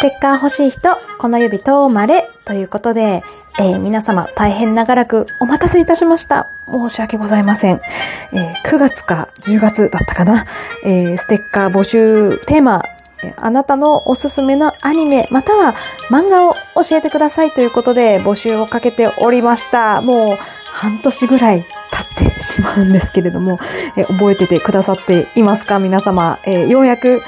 [0.00, 3.22] ステッカー欲しい人、この指とまれということで、
[3.58, 6.48] えー、皆様大変長らくお待たせいたしました。
[6.72, 7.82] 申し訳ございません。
[8.32, 10.46] えー、9月か10月だったかな。
[10.84, 12.82] えー、ステッカー募集テーマ、
[13.36, 15.74] あなたのおすすめのアニメ、または
[16.08, 20.00] 漫画を教えてくださいということで募集をかけておりました。
[20.00, 20.38] もう
[20.72, 21.66] 半年ぐらい
[22.16, 23.58] 経ってしまうんですけれども、
[23.98, 25.78] え覚えててくださっていますか？
[25.78, 27.22] 皆様、え、ようやく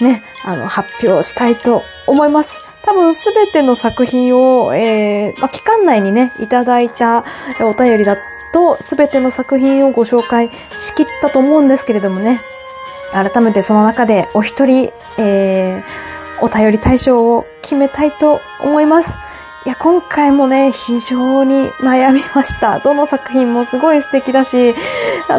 [0.00, 2.60] ね、あの、発表したいと思います。
[2.84, 7.24] 多分すべての作品を、えー、まあ、期間内にね、いただいた
[7.60, 8.18] お便りだ
[8.52, 12.40] と、すべての作品をご紹介しきったと思うんですけれどもね、
[13.12, 19.16] 改めてその中でお一人、えー、お便り対象を決めたいと思います。
[19.64, 22.80] いや、今回もね、非常に悩みました。
[22.80, 24.74] どの作品もすごい素敵だし、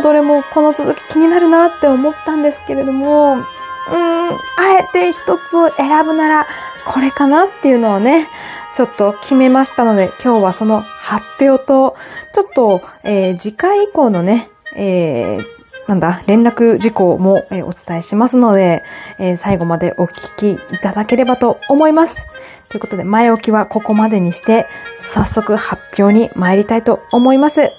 [0.02, 3.44] どれもこの続き気になるなって思ったんですけれども、
[3.88, 6.48] うーん、あえて一つ選ぶなら、
[6.86, 8.28] これかなっていうのをね、
[8.74, 11.96] ちょっと決めましたので、今日はその発表と、
[12.34, 15.46] ちょっと、えー、次回以降のね、えー、
[15.88, 18.84] なんだ、連絡事項も、えー、お伝えしますので、
[19.20, 22.26] えー、最後までお聞きいただければと思います。
[22.70, 24.66] ということで、前置きはここまでにして、
[25.00, 27.72] 早速発表に参りたいと思います。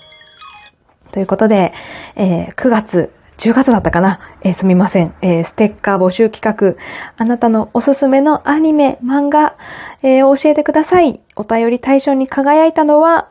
[1.10, 1.72] ということで、
[2.16, 5.14] えー、9月10月だったかな、えー、すみません。
[5.20, 6.80] えー、ステッカー募集企画。
[7.16, 9.56] あなたのおすすめのアニメ、漫画、
[10.02, 11.20] えー、教えてください。
[11.36, 13.28] お便り対象に輝いたのは、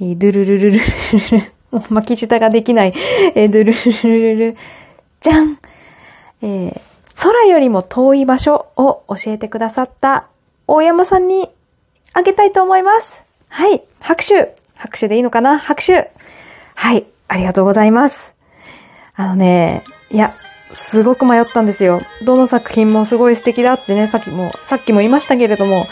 [0.00, 1.52] えー、ドゥルルルルルルル。
[1.90, 2.94] 巻き舌ができない。
[3.34, 4.56] えー、ドゥルルルルル。
[5.20, 5.58] じゃん
[6.42, 6.80] えー、
[7.22, 10.26] 空よりも遠い場所を教えてくださった
[10.66, 11.48] 大山さんに
[12.12, 13.22] あげたいと思います。
[13.48, 13.82] はい。
[14.00, 15.58] 拍手拍手でいいのかな？
[15.58, 16.12] 拍手
[16.74, 17.06] はい。
[17.28, 18.33] ありがとうございます。
[19.16, 20.36] あのね、いや、
[20.72, 22.02] すごく迷ったんですよ。
[22.22, 25.86] どの作品もすごい素敵だってね、さっきも、さっきも言いましたけれども、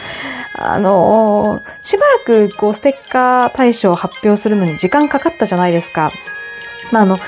[0.55, 6.11] あのー、しばらくこうステッカー大賞を発表するのに時間かかったじゃないですか。
[6.91, 7.19] まあ、あの、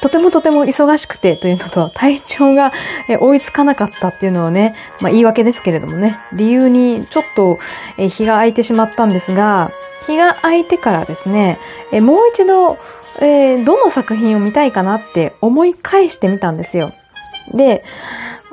[0.00, 2.72] とてもとても忙しくてというのと、体調が
[3.20, 7.60] 追いつかなかったっていうのをね、まあ言い訳ですけれどもね、理由にちょっと
[7.96, 9.70] 日が空いてしまったんですが、
[10.08, 11.60] 日が空いてからですね、
[11.92, 12.78] もう一度
[13.20, 16.92] えー、どの作品を見たいかなって思い返してみたんですよ。
[17.52, 17.84] で、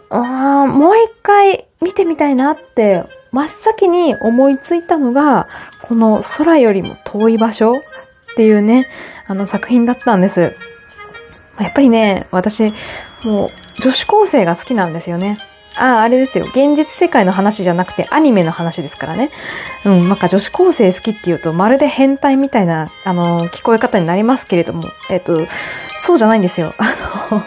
[0.10, 5.48] あもう一回見てみたいなって真っ先に思いついたのが、
[5.84, 7.82] この空よりも遠い場所っ
[8.36, 8.88] ていうね、
[9.28, 10.56] あの作品だったんです。
[11.60, 12.74] やっぱりね、私、
[13.24, 15.40] もう女子高生が好きなんですよね。
[15.80, 16.46] ああ、あれですよ。
[16.46, 19.32] 現実世界の話じゃなくてアニメの話ですからね。
[19.86, 25.48] うん、なんか女子高生好きっていうと、まるで変態みたいな、あの、聞こえ方になりますけれども、えっ、と、
[26.02, 26.74] そうじゃないんですよ。
[26.78, 27.44] あの、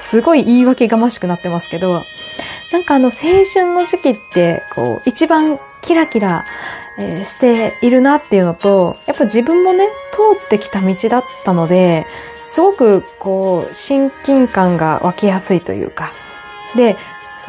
[0.00, 2.04] すごい言い訳がましくなってますけど、
[2.72, 6.46] なんかあの、青春の時期って、こう、一番キラキラ、
[6.98, 12.06] えー、しているなっていうのと、やっぱ自分もね、通ってきた道だったので、
[12.46, 16.12] すごく、こう、親近感が湧きやすいというか、
[16.74, 16.96] で、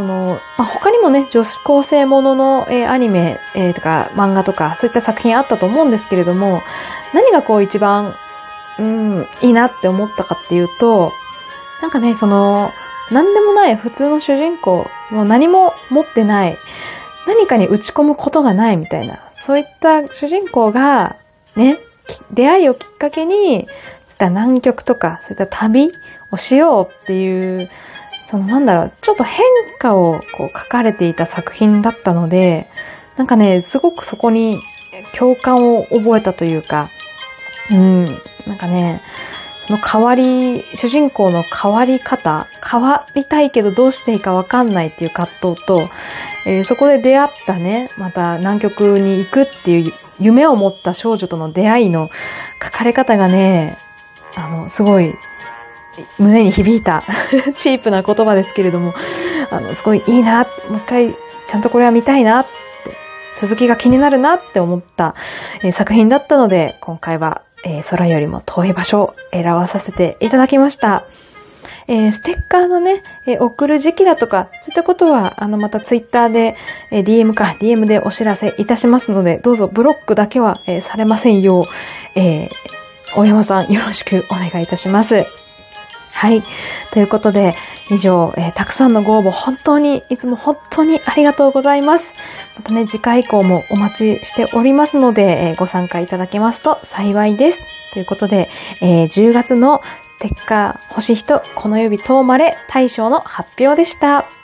[0.02, 6.64] その、まあ、他にもね、女子高生ものの、えー、アニメ、えー、とか漫画とかそういった作品あったと思うんですけれども、
[7.14, 8.16] 何がこう一番、
[8.80, 11.14] うん、いいなって思ったかっていうと、
[11.84, 12.72] なんかね、その、
[13.12, 16.58] 何でもない普通の主人公、もう何も持ってない、
[17.28, 21.18] 何かに打ち込むことがないみたいな、そういった主人公が、
[21.56, 21.78] ね、
[22.32, 23.68] 出会いをきっかけに、
[24.08, 25.92] そういった南極とか、そういった旅
[26.32, 27.70] をしようっていう、
[28.32, 29.46] そのなんだろう、ちょっと変
[29.78, 32.68] 化をこう書かれていた作品だったので、
[33.18, 34.62] なんかね、すごくそこに
[35.14, 36.90] 共感を覚えたというか、
[37.70, 39.02] うん、なんかね、
[39.70, 45.90] の変わり、主人公の変わり方、変わりたいけどどうしていいかわかんないっていう葛藤と、
[46.46, 52.10] えー、そこで出会ったね、また南極に行くっていう夢を持った少女との出会いの
[52.64, 53.78] 書かれ方がね、
[54.36, 55.14] あの、すごい
[56.18, 57.04] 胸に響いた
[57.58, 58.94] チープな言葉ですけれども、
[59.50, 61.16] あの、すごいいいな、もう一回
[61.48, 62.50] ちゃんとこれは見たいなって、
[63.38, 65.16] 続きが気になるなって思った、
[65.64, 71.06] えー、作品だったので、今回は、えー、空よりも遠い場所を選ばさせていただきました。
[71.88, 76.56] えー、ステッカーのね、えー、送る時期だとか、そういったことは、あの、またツイッターで、
[76.90, 82.50] えー、DM か、DM でお知らせいたしますので、どうぞブロックだけは、えされませんよう、え
[83.16, 85.26] 大山さんよろしくお願いいたします。
[86.22, 86.44] はい。
[86.92, 87.56] ということで、
[87.90, 92.14] 以上、えー、たくさんのご応募、本当に、いつも本当にありがとうございます。
[92.56, 97.64] またね、次回以降もお待ちしておりますので、えー、ご参加いただけますと幸いです。
[97.94, 98.52] ということで、
[98.82, 99.82] えー、10月の
[100.20, 104.41] ステッカー星人、この指遠まれ大賞の発表でした。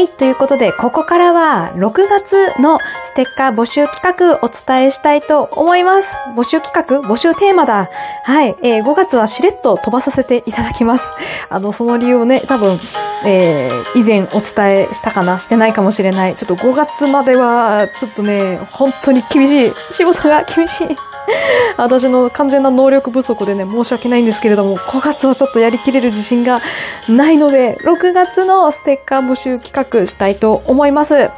[0.00, 6.08] はい、ということで、ここからは6月のステッカー募集企画お伝えしたいと思います。
[6.34, 7.90] 募集企画募集テーマだ。
[8.24, 11.04] はい、えー、5月はしれっと飛ばさせていただきます。
[11.50, 12.80] あの、その理由をね、多分、
[13.26, 16.34] えー、以前お伝えしたかなしてないかもしれない。
[16.34, 19.72] ちょっと5月までは、ちょっとね、本当に厳しい。
[19.92, 21.09] 仕事が厳しい。
[21.76, 26.60] 私の完全な能力不足でね、申し訳ないんですけれども、5月はちょっとやりきれる自信が
[27.08, 31.30] ないので、6月のステッカー募集企画したいと思います。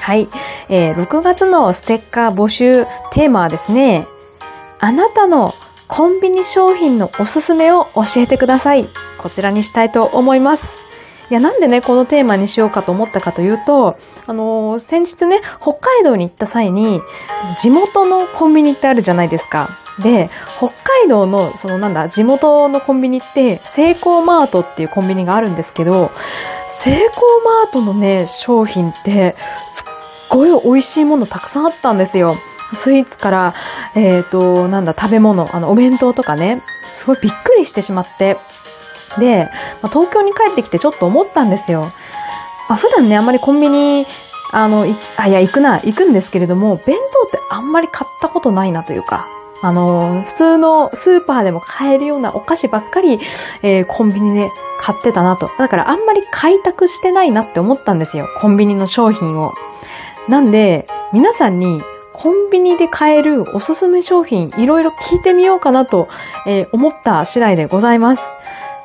[0.00, 0.28] はい。
[0.68, 4.06] えー、6月のステッカー募集テーマはですね、
[4.78, 5.54] あなたの
[5.88, 8.88] コンビニ商品のおすすめを教えてください。
[9.18, 10.87] こちらにしたいと思います。
[11.30, 17.02] いや、なんでね、このテーマにしようかと思ったかというと、あのー、先日ね、北海道に行った際に、
[17.60, 19.78] 地元のコンビニってあるじゃないですか。
[20.02, 26.12] で、北海道の、そのなんだ、地元のコンビニって、セイコーマートっていうコンビニがあるんですけど、
[26.78, 29.36] セイコーマートのね、商品って、
[29.70, 29.84] すっ
[30.30, 32.36] ごい美味しいものたくさんあったんですよ。
[32.74, 33.54] スイーツから、
[33.94, 36.62] えっ、ー、と、なんだ、食べ物、あの、お弁当とかね、
[36.94, 38.38] すごいびっくりしてしまって。
[39.18, 39.48] で、
[39.82, 41.92] まあ、東京に帰ってきてちょっと思ったんですよ。
[42.68, 44.06] まあ、普段ね、あんまりコンビニ、
[44.52, 49.26] あの、い、あ、いや、行くな、行くんですけれども、弁当ってあんまり買ったことないなというか、
[49.60, 53.18] あの、普通のスーパーでも買えるようなお菓子ばっかり、
[53.62, 55.50] えー、コンビニで買ってたなと。
[55.58, 58.28] だからあんまり開拓してないなって思ったんですよ。
[58.40, 59.54] コンビニの商品を。
[60.28, 61.82] なんで、皆さんに
[62.12, 66.08] コンビニで買えるおすすめ商品いろいろ聞いてみようかなと、
[66.46, 68.22] えー、思った次第でございます。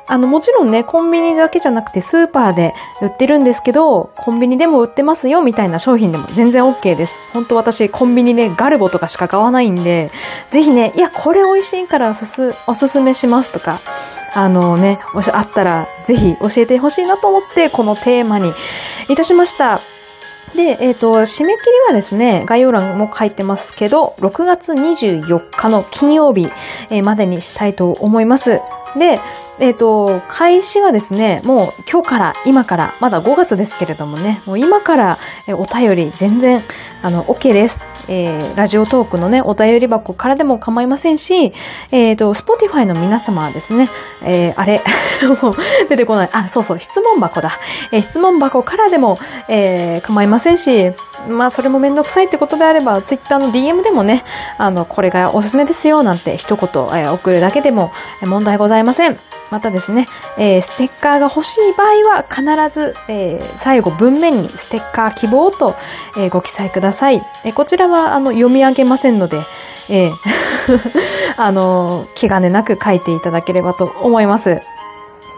[0.06, 7.14] あの、もちろんね、コンビニだけじゃなくてスーパーで売ってるんですけど、コンビニでも売ってますよみたいな商品でも全然 OK です。
[7.32, 10.10] ほんと私、コンビニね、ガルボとかしか買わないんで、
[10.50, 13.80] ぜひね、いや、これ美味しいからおすす、おすすめしますとか、
[14.34, 18.52] あのね、もしあったら、ぜひ教えてほしいなと思って、このテーマに
[19.08, 19.80] いたしました。
[20.54, 26.48] で、えっ、ー、と、締め切りはですね、概要欄も書いてますけど、6月24日の金曜日、
[26.90, 28.60] えー、までにしたいと思います。
[28.96, 29.20] で、
[29.58, 35.18] えっ、ー、と、開始はですね、もう今日から、今から、まだ5月ですけれどもね、もう今から、
[35.48, 36.62] えお便り全然、
[37.02, 37.82] あの、OK です。
[38.08, 41.52] えー、ラジオトークのね、お便り箱からでも構いませんし、
[41.90, 43.90] えっ、ー、と、 Spotify の皆様はですね、
[44.22, 44.82] えー、あれ、
[45.42, 45.56] も う
[45.88, 46.28] 出てこない。
[46.32, 47.58] あ、そうそう、質問箱だ。
[47.92, 49.18] えー、質問箱からでも、
[49.48, 50.92] えー、構いませんし、
[51.28, 54.24] まあ、それもめんどくさいってことであれば、ツイッターの DM でもね、
[54.58, 57.92] あの、これがおすすめですよ、なんて一言、えー、送るだけでも
[58.22, 59.18] 問題ございません。
[59.50, 62.42] またですね、えー、ステッカーが欲しい場合は必
[62.74, 65.76] ず、えー、最後文面にステッカー希望と、
[66.16, 67.22] えー、ご記載ください。
[67.44, 69.38] えこちらはあの読み上げませんので、
[69.88, 70.10] え
[71.36, 74.60] あの気兼ねなく書いていただければと思います。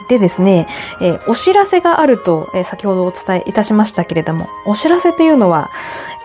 [0.08, 0.69] でですね、
[1.00, 5.70] えー、お知らせがあると、えー、先ほどお伝えいたしましたけれども、お知らせというのは、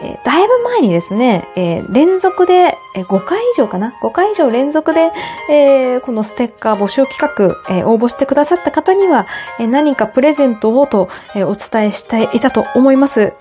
[0.01, 5.11] えー、だいぶ前にですね、え連続で、え5回以上かな ?5 回以上連続で、
[5.49, 9.27] えこのステッカー募集企画、え応募してくださった方には、
[9.59, 13.33] え何かプレゼントをと、えお伝えしていたと思います。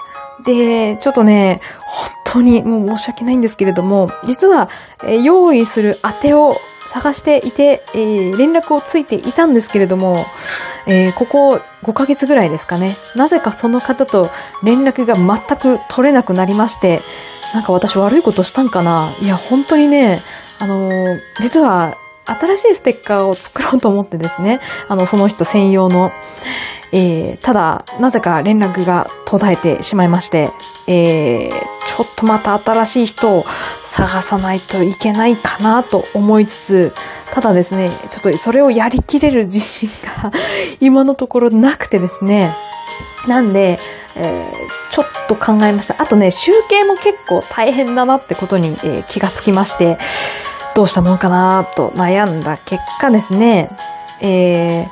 [0.45, 4.69] で、ちょっとね、本当にもう申し訳ないんですけれども、実は、
[5.05, 6.57] え用意する当てを
[6.93, 10.27] 探していて、えー、連絡をついていたんですけれども、
[10.87, 12.97] えー、ここ5ヶ月ぐらいですかね。
[13.15, 14.31] なぜかその方と
[14.63, 17.01] 連絡が全く取れなくなりまして、
[17.55, 20.23] なんか私悪いことしたんかないや、本当にね、
[20.59, 21.97] あのー、実は
[22.39, 26.13] 新しいステッカーを作ろうと思ってですね、あの、その人専用の、
[26.93, 30.51] えー、ただ、なぜか連絡が途絶えてしまいまして、
[30.87, 31.51] えー、
[31.97, 33.45] ちょっとまた新しい人を
[33.87, 36.95] 探さないといけないかなと思いつつ、
[37.33, 39.91] ただですね、ちょっとそれをやりきれる自信
[40.23, 40.33] が
[40.81, 42.55] 今のところなくてですね、
[43.27, 43.79] なんで、
[44.17, 45.97] えー、ちょっと考えました。
[45.99, 49.99] あとね、集計も結構大変だなってことに、えー、気がつきまして、
[50.75, 53.77] どうしたもんかなと悩んだ結果ですね、
[54.21, 54.89] えー、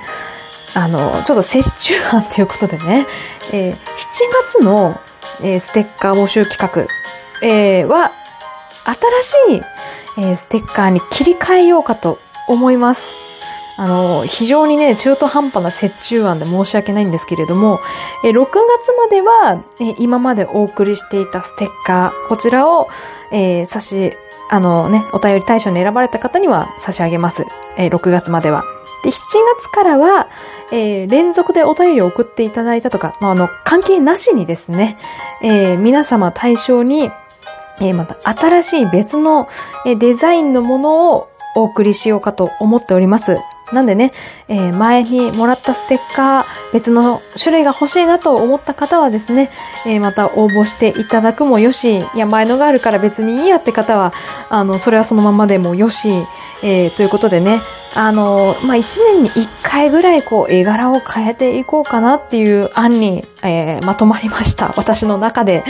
[0.74, 3.06] あの、ちょっと折衷案ということでね、
[3.52, 3.76] えー、7
[4.54, 5.00] 月の、
[5.40, 6.86] えー、ステッカー募集企画、
[7.46, 8.12] えー、は、
[8.84, 9.62] 新しい、
[10.18, 12.18] えー、ステッカーに切り替えようかと
[12.48, 13.06] 思います。
[13.80, 17.80] あの、非常にね、中途半端な折衷案で申し訳ないんですけれども、
[18.24, 22.88] え6月までは、え今までお送りしていたステッカー、こちらを、
[23.30, 24.16] えー、差し、
[24.50, 27.44] あのね、お便り対象に選ばれた方には差し上げます。
[27.76, 28.64] えー、6月までは。
[29.04, 29.14] で、7
[29.58, 30.28] 月からは、
[30.72, 34.98] えー、連続でお便りを送っていただいたとか、まあ、あの、関係なしにですね、
[35.42, 37.10] えー、皆様対象に、
[37.80, 39.48] えー、また新しい別の、
[39.86, 43.38] えデザインのものをお送りしようかと思っております。
[43.72, 44.12] なんでね、
[44.48, 49.50] えー、前にもらったステッカー、別の種類が欲しいなと思った方はですね、
[49.86, 54.12] えー、また応募していただくもよし、いや、前のがあるから別にいいやって方は、
[54.48, 56.10] あの、それはそのままでもよし、
[56.62, 57.60] えー、ということでね、
[57.94, 64.74] あの、まあ、一年に一回ぐらいこう、絵柄を変えていこうかなっていう案に、えー、まとまりました。
[64.76, 65.64] 私の中で、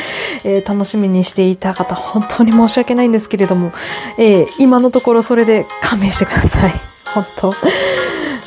[0.44, 3.72] えー、楽しみにしていた方、本当に申し訳ないんですけれども、
[4.18, 6.97] えー、今のところそれで勘弁してください。
[7.14, 7.54] 本当。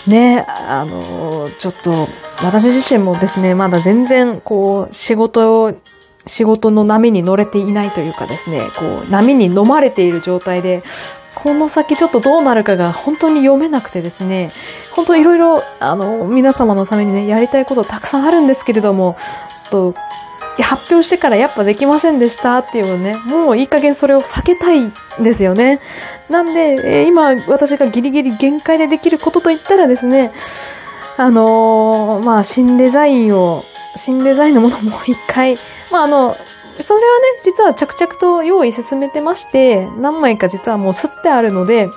[0.07, 2.07] ね、あの、ちょっと、
[2.43, 5.73] 私自身もですね、まだ全然、こう、仕事を
[6.27, 10.83] 仕事の波に乗れていないというかですね、こう、波に飲まれている状態で、
[11.35, 14.51] この先ちょっとどうなるかが本当に読めなくてですね、
[14.91, 19.17] 本当いろいろ、あの、皆様のためにね、やりたいことたくさんあるんですけれども、
[19.71, 19.99] ちょっと、
[20.61, 25.79] 発表してからやっぱできませんでしたっていうのね、もういい加減それを避けたいんですよね。
[26.29, 30.31] なんで、えー、今私がギリギリ限界でできることといったらですね、
[31.17, 33.63] あのー、まあ、新デザインを、
[33.97, 35.57] 新デザインのものもう一回、
[35.91, 36.35] まあ、あの、
[36.85, 41.89] それはね、実は着々と用意進めてまして、何枚か実はもう吸ってあるので、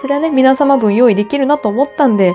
[0.00, 2.34] それはね、皆様分用意できるなと思ったんで、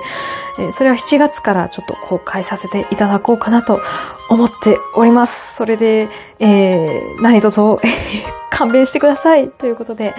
[0.58, 3.80] えそれは7月からちょっと公開させていただこうかなと
[4.28, 5.54] 思っております。
[5.56, 7.60] それで、えー、何卒、
[8.50, 10.14] 勘弁してくださいということで、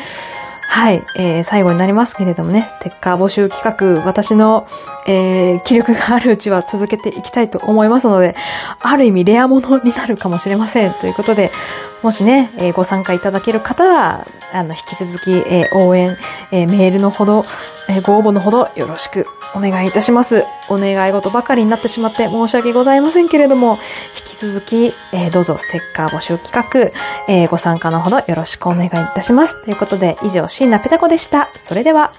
[0.74, 4.68] はい、えー、最後になりますけれどもね、テッカー募集企画、私の、
[5.06, 8.38] えー、気力があるうちは続けていきたいと思いますので、
[8.80, 10.94] ある意味レアものになるかもしれません。
[10.94, 11.52] ということで、
[12.04, 16.18] もしね、えー、ご参加いただける方は、あの、引き続き、えー、応援、
[16.52, 17.46] えー、メールのほど、
[17.90, 20.46] えご応募のほどよろしくお願いいたします。
[20.70, 23.80] お願い事ばかりになってしまって申し訳ございませんけれども、
[24.18, 26.92] 引き続き、えどうぞステッカー募集企画、
[27.28, 29.62] えご参加のほどよろしくお願いいたします。
[29.64, 31.50] ということで、以上、椎名ペタ子でした。
[31.58, 32.14] それでは、